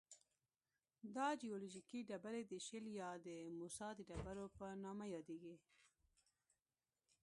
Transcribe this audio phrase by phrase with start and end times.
[1.15, 3.27] دا جیولوجیکي ډبرې د شیل یا د
[3.59, 5.55] موسی د ډبرو په نامه یادیږي.